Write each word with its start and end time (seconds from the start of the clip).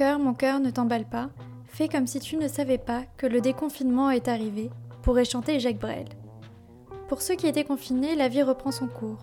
mon 0.00 0.34
cœur 0.34 0.60
ne 0.60 0.70
t'emballe 0.70 1.06
pas, 1.06 1.30
fais 1.66 1.88
comme 1.88 2.06
si 2.06 2.20
tu 2.20 2.36
ne 2.36 2.48
savais 2.48 2.78
pas 2.78 3.02
que 3.16 3.26
le 3.26 3.40
déconfinement 3.40 4.10
est 4.10 4.28
arrivé, 4.28 4.70
pourrait 5.02 5.24
chanter 5.24 5.58
Jacques 5.58 5.78
Brel. 5.78 6.06
Pour 7.08 7.22
ceux 7.22 7.34
qui 7.34 7.46
étaient 7.46 7.64
confinés, 7.64 8.14
la 8.14 8.28
vie 8.28 8.42
reprend 8.42 8.72
son 8.72 8.88
cours. 8.88 9.22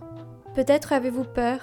Peut-être 0.55 0.93
avez-vous 0.93 1.25
peur, 1.25 1.59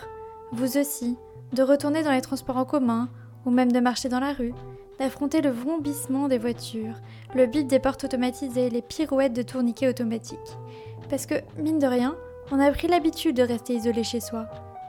vous 0.52 0.79
aussi, 0.79 1.16
de 1.52 1.62
retourner 1.62 2.02
dans 2.02 2.12
les 2.12 2.20
transports 2.20 2.57
en 2.57 2.64
commun, 2.64 3.08
ou 3.44 3.50
même 3.50 3.72
de 3.72 3.80
marcher 3.80 4.08
dans 4.08 4.20
la 4.20 4.32
rue, 4.32 4.54
d'affronter 4.98 5.40
le 5.40 5.50
vrombissement 5.50 6.29
des 6.29 6.38
voitures, 6.38 6.95
le 7.34 7.46
bip 7.46 7.66
des 7.66 7.79
portes 7.79 8.04
automatisées, 8.04 8.71
les 8.71 8.82
pirouettes 8.82 9.32
de 9.32 9.43
tourniquets 9.43 9.88
automatiques. 9.88 10.38
Parce 11.08 11.27
que, 11.27 11.35
mine 11.58 11.79
de 11.79 11.86
rien, 11.86 12.16
on 12.52 12.61
a 12.61 12.71
pris 12.71 12.86
l'habitude 12.86 13.36
de 13.36 13.43
rester 13.43 13.74
isolé 13.74 14.04
chez 14.04 14.21
soi. 14.21 14.46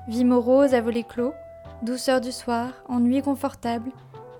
Vie 0.07 0.25
morose 0.25 0.73
à 0.73 0.81
voler 0.81 1.03
clos, 1.03 1.33
douceur 1.81 2.21
du 2.21 2.31
soir, 2.31 2.69
ennui 2.87 3.21
confortable, 3.21 3.91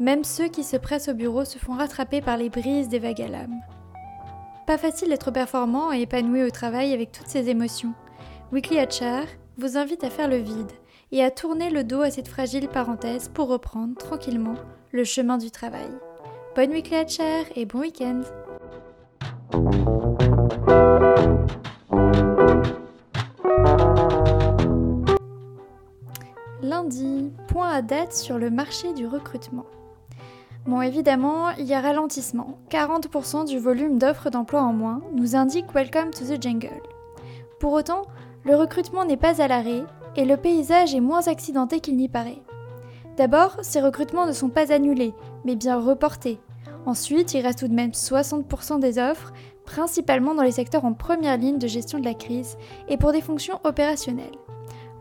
même 0.02 0.24
ceux 0.24 0.48
qui 0.48 0.64
se 0.64 0.78
pressent 0.78 1.10
au 1.10 1.14
bureau 1.14 1.46
se 1.46 1.60
font 1.60 1.74
rattraper 1.74 2.22
par 2.22 2.36
les 2.36 2.50
brises 2.50 2.90
des 2.90 2.98
vagues 2.98 3.22
à 3.22 3.28
l'âme. 3.28 3.62
Pas 4.66 4.80
facile 4.80 5.10
d'être 5.10 5.30
performant 5.30 5.94
et 5.94 6.02
épanoui 6.02 6.44
au 6.44 6.50
travail 6.50 6.92
avec 6.92 7.12
toutes 7.12 7.28
ces 7.28 7.50
émotions. 7.50 7.94
Weekly 8.52 8.78
HR 8.78 9.28
vous 9.58 9.78
invite 9.78 10.04
à 10.04 10.10
faire 10.10 10.28
le 10.28 10.38
vide 10.38 10.72
et 11.12 11.24
à 11.24 11.30
tourner 11.30 11.70
le 11.70 11.84
dos 11.84 12.02
à 12.02 12.10
cette 12.10 12.28
fragile 12.28 12.68
parenthèse 12.68 13.30
pour 13.30 13.48
reprendre 13.48 13.96
tranquillement 13.96 14.56
le 14.92 15.04
chemin 15.04 15.38
du 15.38 15.52
travail. 15.52 15.90
Bonne 16.56 16.72
Weekly 16.72 16.96
HR 16.96 17.46
et 17.56 17.66
bon 17.66 17.82
week-end 17.82 18.22
Lundi, 26.64 27.32
point 27.48 27.70
à 27.70 27.82
date 27.84 28.14
sur 28.14 28.40
le 28.40 28.50
marché 28.50 28.94
du 28.94 29.06
recrutement. 29.06 29.66
Bon, 30.68 30.80
évidemment, 30.82 31.50
il 31.58 31.66
y 31.66 31.74
a 31.74 31.82
ralentissement. 31.82 32.60
40% 32.70 33.48
du 33.48 33.58
volume 33.58 33.98
d'offres 33.98 34.30
d'emploi 34.30 34.62
en 34.62 34.74
moins 34.74 35.02
nous 35.16 35.36
indique 35.36 35.74
Welcome 35.74 36.12
to 36.12 36.24
the 36.24 36.42
Jungle. 36.42 36.82
Pour 37.60 37.74
autant, 37.74 38.04
le 38.44 38.56
recrutement 38.56 39.04
n'est 39.04 39.18
pas 39.18 39.42
à 39.42 39.48
l'arrêt 39.48 39.84
et 40.16 40.24
le 40.24 40.38
paysage 40.38 40.94
est 40.94 41.00
moins 41.00 41.28
accidenté 41.28 41.80
qu'il 41.80 41.98
n'y 41.98 42.10
paraît. 42.10 42.44
D'abord, 43.18 43.58
ces 43.64 43.82
recrutements 43.82 44.28
ne 44.28 44.34
sont 44.34 44.50
pas 44.50 44.72
annulés, 44.72 45.16
mais 45.46 45.56
bien 45.56 45.80
reportés. 45.80 46.40
Ensuite, 46.86 47.34
il 47.34 47.42
reste 47.42 47.60
tout 47.60 47.68
de 47.68 47.74
même 47.74 47.92
60% 47.92 48.80
des 48.80 49.00
offres, 49.00 49.34
principalement 49.66 50.36
dans 50.36 50.44
les 50.44 50.52
secteurs 50.52 50.86
en 50.86 50.94
première 50.94 51.38
ligne 51.38 51.58
de 51.58 51.68
gestion 51.68 51.98
de 51.98 52.06
la 52.06 52.14
crise 52.14 52.56
et 52.88 52.98
pour 52.98 53.12
des 53.14 53.22
fonctions 53.22 53.60
opérationnelles. 53.64 54.38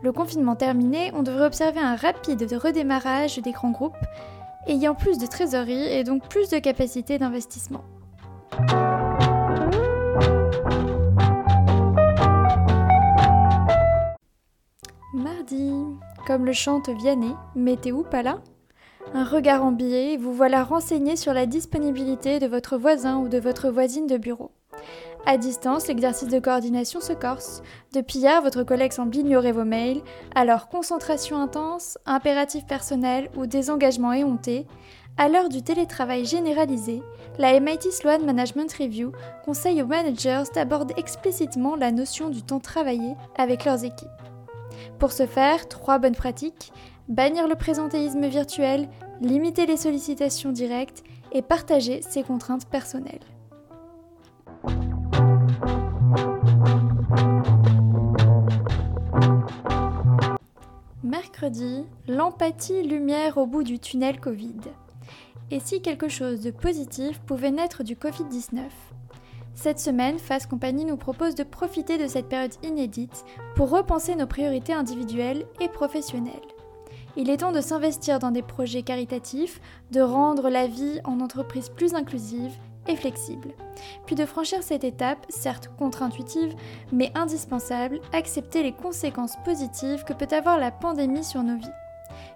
Le 0.01 0.11
confinement 0.11 0.55
terminé, 0.55 1.11
on 1.13 1.21
devrait 1.21 1.45
observer 1.45 1.79
un 1.79 1.95
rapide 1.95 2.51
redémarrage 2.51 3.37
des 3.37 3.51
grands 3.51 3.69
groupes, 3.69 3.97
ayant 4.67 4.95
plus 4.95 5.17
de 5.17 5.25
trésorerie 5.25 5.87
et 5.87 6.03
donc 6.03 6.27
plus 6.27 6.49
de 6.49 6.59
capacité 6.59 7.17
d'investissement. 7.17 7.83
Mardi, 15.13 15.73
comme 16.25 16.45
le 16.45 16.53
chante 16.53 16.89
Vianney, 16.89 17.35
mettez-vous 17.55 18.03
pas 18.03 18.23
là 18.23 18.41
Un 19.13 19.25
regard 19.25 19.63
en 19.63 19.71
billet, 19.71 20.17
vous 20.17 20.33
voilà 20.33 20.63
renseigné 20.63 21.15
sur 21.15 21.33
la 21.33 21.45
disponibilité 21.45 22.39
de 22.39 22.47
votre 22.47 22.77
voisin 22.77 23.17
ou 23.17 23.27
de 23.27 23.37
votre 23.37 23.69
voisine 23.69 24.07
de 24.07 24.17
bureau. 24.17 24.51
À 25.25 25.37
distance, 25.37 25.87
l'exercice 25.87 26.27
de 26.27 26.39
coordination 26.39 26.99
se 26.99 27.13
corse. 27.13 27.61
Depuis 27.93 28.19
hier, 28.19 28.41
votre 28.41 28.63
collègue 28.63 28.91
semble 28.91 29.15
ignorer 29.15 29.51
vos 29.51 29.63
mails, 29.63 30.01
alors 30.35 30.67
concentration 30.67 31.37
intense, 31.37 31.97
impératif 32.05 32.65
personnel 32.65 33.29
ou 33.35 33.45
désengagement 33.45 34.13
éhonté. 34.13 34.65
À 35.17 35.29
l'heure 35.29 35.49
du 35.49 35.61
télétravail 35.61 36.25
généralisé, 36.25 37.03
la 37.37 37.59
MIT 37.59 37.91
Sloan 37.91 38.25
Management 38.25 38.73
Review 38.73 39.11
conseille 39.45 39.81
aux 39.81 39.87
managers 39.87 40.43
d'aborder 40.55 40.93
explicitement 40.97 41.75
la 41.75 41.91
notion 41.91 42.29
du 42.29 42.41
temps 42.41 42.59
travaillé 42.59 43.15
avec 43.37 43.65
leurs 43.65 43.83
équipes. 43.83 44.07
Pour 44.99 45.11
ce 45.11 45.25
faire, 45.25 45.67
trois 45.67 45.99
bonnes 45.99 46.15
pratiques 46.15 46.71
bannir 47.11 47.47
le 47.47 47.55
présentéisme 47.55 48.25
virtuel, 48.27 48.87
limiter 49.19 49.65
les 49.65 49.77
sollicitations 49.77 50.51
directes 50.51 51.03
et 51.33 51.41
partager 51.41 52.01
ses 52.01 52.23
contraintes 52.23 52.67
personnelles. 52.67 53.19
Mercredi, 61.03 61.83
l'empathie 62.07 62.83
lumière 62.83 63.39
au 63.39 63.47
bout 63.47 63.63
du 63.63 63.79
tunnel 63.79 64.19
Covid. 64.19 64.59
Et 65.49 65.59
si 65.59 65.81
quelque 65.81 66.09
chose 66.09 66.41
de 66.41 66.51
positif 66.51 67.19
pouvait 67.21 67.49
naître 67.49 67.81
du 67.81 67.95
Covid-19 67.95 68.59
Cette 69.55 69.79
semaine, 69.79 70.19
Fast 70.19 70.47
Company 70.47 70.85
nous 70.85 70.97
propose 70.97 71.33
de 71.33 71.43
profiter 71.43 71.97
de 71.97 72.05
cette 72.05 72.29
période 72.29 72.53
inédite 72.61 73.25
pour 73.55 73.71
repenser 73.71 74.13
nos 74.13 74.27
priorités 74.27 74.73
individuelles 74.73 75.47
et 75.59 75.69
professionnelles. 75.69 76.35
Il 77.17 77.31
est 77.31 77.37
temps 77.37 77.51
de 77.51 77.61
s'investir 77.61 78.19
dans 78.19 78.31
des 78.31 78.43
projets 78.43 78.83
caritatifs, 78.83 79.59
de 79.89 80.01
rendre 80.01 80.49
la 80.49 80.67
vie 80.67 80.99
en 81.03 81.19
entreprise 81.19 81.69
plus 81.69 81.95
inclusive 81.95 82.53
et 82.87 82.95
flexible. 82.95 83.49
Puis 84.05 84.15
de 84.15 84.25
franchir 84.25 84.63
cette 84.63 84.83
étape, 84.83 85.25
certes 85.29 85.69
contre-intuitive, 85.77 86.55
mais 86.91 87.11
indispensable, 87.15 88.01
accepter 88.13 88.63
les 88.63 88.73
conséquences 88.73 89.37
positives 89.43 90.03
que 90.03 90.13
peut 90.13 90.33
avoir 90.35 90.59
la 90.59 90.71
pandémie 90.71 91.23
sur 91.23 91.43
nos 91.43 91.57
vies. 91.57 91.67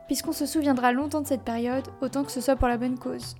Puisqu'on 0.08 0.34
se 0.34 0.46
souviendra 0.46 0.92
longtemps 0.92 1.22
de 1.22 1.28
cette 1.28 1.44
période, 1.44 1.88
autant 2.02 2.24
que 2.24 2.32
ce 2.32 2.42
soit 2.42 2.56
pour 2.56 2.68
la 2.68 2.78
bonne 2.78 3.00
cause. 3.00 3.36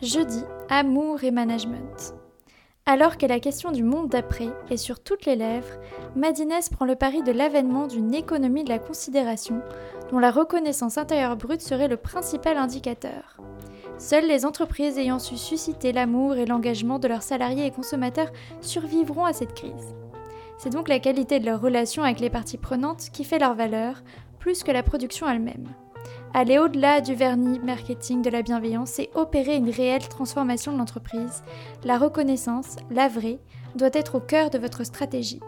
Jeudi, 0.00 0.42
amour 0.68 1.22
et 1.22 1.30
management. 1.30 2.14
Alors 2.84 3.16
que 3.16 3.26
la 3.26 3.38
question 3.38 3.70
du 3.70 3.84
monde 3.84 4.08
d'après 4.08 4.48
est 4.68 4.76
sur 4.76 5.00
toutes 5.00 5.24
les 5.24 5.36
lèvres, 5.36 5.78
Madines 6.16 6.52
prend 6.72 6.84
le 6.84 6.96
pari 6.96 7.22
de 7.22 7.30
l'avènement 7.30 7.86
d'une 7.86 8.12
économie 8.12 8.64
de 8.64 8.70
la 8.70 8.80
considération 8.80 9.62
dont 10.10 10.18
la 10.18 10.32
reconnaissance 10.32 10.98
intérieure 10.98 11.36
brute 11.36 11.60
serait 11.60 11.86
le 11.86 11.96
principal 11.96 12.56
indicateur. 12.56 13.36
Seules 13.98 14.26
les 14.26 14.44
entreprises 14.44 14.98
ayant 14.98 15.20
su 15.20 15.36
susciter 15.36 15.92
l'amour 15.92 16.34
et 16.34 16.44
l'engagement 16.44 16.98
de 16.98 17.06
leurs 17.06 17.22
salariés 17.22 17.66
et 17.66 17.70
consommateurs 17.70 18.32
survivront 18.60 19.24
à 19.24 19.32
cette 19.32 19.54
crise. 19.54 19.94
C'est 20.58 20.70
donc 20.70 20.88
la 20.88 20.98
qualité 20.98 21.38
de 21.38 21.46
leur 21.46 21.60
relation 21.60 22.02
avec 22.02 22.18
les 22.18 22.30
parties 22.30 22.58
prenantes 22.58 23.10
qui 23.12 23.22
fait 23.22 23.38
leur 23.38 23.54
valeur, 23.54 24.02
plus 24.40 24.64
que 24.64 24.72
la 24.72 24.82
production 24.82 25.28
elle-même. 25.28 25.68
Aller 26.34 26.58
au-delà 26.58 27.02
du 27.02 27.14
vernis 27.14 27.58
marketing 27.58 28.22
de 28.22 28.30
la 28.30 28.40
bienveillance 28.40 28.98
et 28.98 29.10
opérer 29.14 29.54
une 29.56 29.68
réelle 29.68 30.08
transformation 30.08 30.72
de 30.72 30.78
l'entreprise, 30.78 31.42
la 31.84 31.98
reconnaissance, 31.98 32.76
la 32.90 33.08
vraie, 33.08 33.38
doit 33.74 33.90
être 33.92 34.14
au 34.14 34.20
cœur 34.20 34.48
de 34.48 34.56
votre 34.56 34.82
stratégie. 34.84 35.40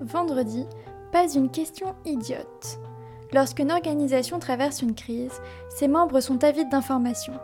Vendredi, 0.00 0.64
pas 1.10 1.26
une 1.34 1.50
question 1.50 1.96
idiote. 2.04 2.78
Lorsqu'une 3.32 3.72
organisation 3.72 4.38
traverse 4.38 4.80
une 4.80 4.94
crise, 4.94 5.40
ses 5.70 5.88
membres 5.88 6.20
sont 6.20 6.44
avides 6.44 6.70
d'informations. 6.70 7.40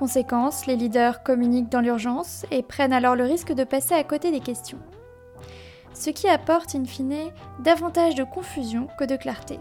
Conséquence, 0.00 0.66
les 0.66 0.74
leaders 0.74 1.22
communiquent 1.22 1.70
dans 1.70 1.80
l'urgence 1.80 2.44
et 2.50 2.64
prennent 2.64 2.92
alors 2.92 3.14
le 3.14 3.24
risque 3.24 3.52
de 3.52 3.62
passer 3.62 3.94
à 3.94 4.02
côté 4.02 4.32
des 4.32 4.40
questions. 4.40 4.78
Ce 5.98 6.10
qui 6.10 6.28
apporte 6.28 6.74
in 6.74 6.84
fine 6.84 7.32
davantage 7.58 8.14
de 8.14 8.22
confusion 8.22 8.86
que 8.98 9.04
de 9.04 9.16
clarté. 9.16 9.58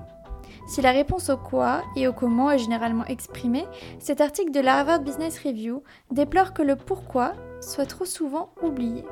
Si 0.67 0.81
la 0.81 0.91
réponse 0.91 1.29
au 1.29 1.37
quoi 1.37 1.81
et 1.95 2.09
au 2.09 2.13
comment 2.13 2.51
est 2.51 2.57
généralement 2.57 3.05
exprimée, 3.05 3.65
cet 3.99 4.19
article 4.19 4.51
de 4.51 4.59
la 4.59 4.79
Harvard 4.79 4.99
Business 4.99 5.39
Review 5.39 5.81
déplore 6.11 6.53
que 6.53 6.61
le 6.61 6.75
pourquoi 6.75 7.33
soit 7.61 7.85
trop 7.85 8.03
souvent 8.03 8.49
oublié. 8.61 9.05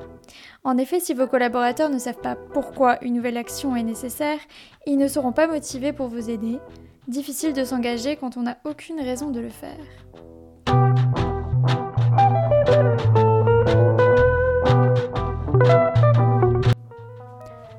En 0.66 0.78
effet, 0.78 1.00
si 1.00 1.14
vos 1.14 1.28
collaborateurs 1.28 1.90
ne 1.90 1.98
savent 1.98 2.22
pas 2.22 2.36
pourquoi 2.36 3.02
une 3.02 3.14
nouvelle 3.14 3.38
action 3.38 3.76
est 3.78 3.84
nécessaire, 3.84 4.40
ils 4.86 4.98
ne 4.98 5.08
seront 5.08 5.32
pas 5.32 5.48
motivés 5.48 5.94
pour 5.94 6.10
vous 6.10 6.30
aider. 6.30 6.60
Difficile 7.08 7.54
de 7.54 7.64
s'engager 7.64 8.18
quand 8.18 8.36
on 8.36 8.44
n'a 8.44 8.58
aucune 8.66 9.00
raison 9.00 9.30
de 9.30 9.40
le 9.40 9.50
faire. 9.50 9.80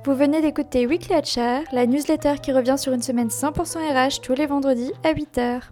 Vous 0.05 0.15
venez 0.15 0.43
d'écouter 0.43 0.87
Weekly 0.87 1.15
HR, 1.15 1.63
la 1.73 1.87
newsletter 1.87 2.35
qui 2.43 2.53
revient 2.53 2.77
sur 2.77 2.93
une 2.93 3.01
semaine 3.01 3.29
100% 3.29 3.79
RH 3.79 4.21
tous 4.21 4.35
les 4.35 4.45
vendredis 4.45 4.93
à 5.03 5.15
8h. 5.15 5.63